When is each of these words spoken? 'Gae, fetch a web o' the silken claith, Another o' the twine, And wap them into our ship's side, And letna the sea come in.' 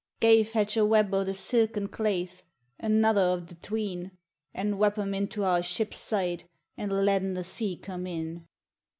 'Gae, 0.19 0.41
fetch 0.41 0.75
a 0.77 0.83
web 0.83 1.13
o' 1.13 1.23
the 1.23 1.31
silken 1.35 1.87
claith, 1.87 2.41
Another 2.79 3.21
o' 3.21 3.39
the 3.39 3.53
twine, 3.53 4.09
And 4.51 4.79
wap 4.79 4.95
them 4.95 5.13
into 5.13 5.43
our 5.43 5.61
ship's 5.61 5.97
side, 5.97 6.45
And 6.75 6.91
letna 6.91 7.35
the 7.35 7.43
sea 7.43 7.77
come 7.77 8.07
in.' 8.07 8.47